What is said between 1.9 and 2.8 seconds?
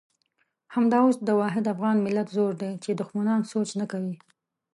ملت زور دی